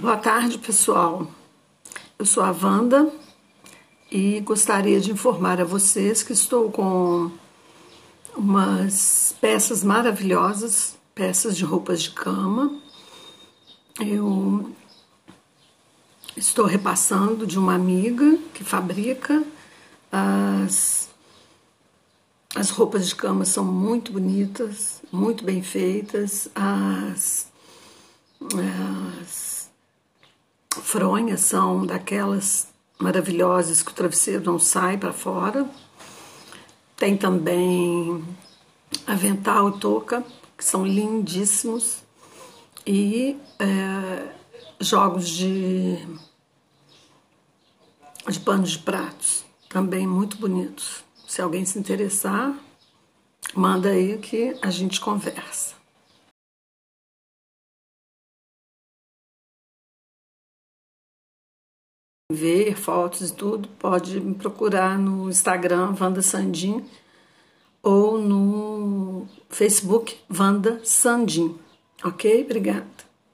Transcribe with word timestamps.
Boa 0.00 0.16
tarde, 0.16 0.58
pessoal. 0.58 1.26
Eu 2.16 2.24
sou 2.24 2.44
a 2.44 2.52
Wanda 2.52 3.12
e 4.08 4.38
gostaria 4.38 5.00
de 5.00 5.10
informar 5.10 5.60
a 5.60 5.64
vocês 5.64 6.22
que 6.22 6.32
estou 6.32 6.70
com 6.70 7.32
umas 8.36 9.34
peças 9.40 9.82
maravilhosas, 9.82 10.96
peças 11.16 11.56
de 11.56 11.64
roupas 11.64 12.00
de 12.00 12.12
cama. 12.12 12.80
Eu 13.98 14.72
estou 16.36 16.64
repassando 16.64 17.44
de 17.44 17.58
uma 17.58 17.74
amiga 17.74 18.38
que 18.54 18.62
fabrica 18.62 19.42
as 20.12 21.08
as 22.54 22.70
roupas 22.70 23.08
de 23.08 23.16
cama 23.16 23.44
são 23.44 23.64
muito 23.64 24.12
bonitas, 24.12 25.02
muito 25.10 25.42
bem 25.42 25.60
feitas. 25.60 26.48
As, 26.54 27.48
as 28.56 28.70
fronhas 30.88 31.42
são 31.42 31.84
daquelas 31.84 32.68
maravilhosas 32.98 33.82
que 33.82 33.90
o 33.90 33.94
travesseiro 33.94 34.42
não 34.42 34.58
sai 34.58 34.96
para 34.96 35.12
fora. 35.12 35.68
Tem 36.96 37.14
também 37.14 38.24
avental 39.06 39.68
e 39.68 39.78
touca, 39.78 40.24
que 40.56 40.64
são 40.64 40.86
lindíssimos. 40.86 41.98
E 42.86 43.36
é, 43.58 44.32
jogos 44.80 45.28
de, 45.28 45.98
de 48.26 48.40
panos 48.40 48.70
de 48.70 48.78
pratos, 48.78 49.44
também 49.68 50.06
muito 50.06 50.38
bonitos. 50.38 51.04
Se 51.26 51.42
alguém 51.42 51.66
se 51.66 51.78
interessar, 51.78 52.58
manda 53.54 53.90
aí 53.90 54.16
que 54.16 54.56
a 54.62 54.70
gente 54.70 55.02
conversa. 55.02 55.77
Ver 62.30 62.76
fotos 62.76 63.30
e 63.30 63.32
tudo, 63.32 63.70
pode 63.78 64.20
me 64.20 64.34
procurar 64.34 64.98
no 64.98 65.30
Instagram 65.30 65.94
Vanda 65.94 66.20
Sandim 66.20 66.84
ou 67.82 68.18
no 68.18 69.26
Facebook 69.48 70.14
Vanda 70.28 70.78
Sandim. 70.84 71.58
Ok? 72.04 72.42
Obrigada. 72.44 73.07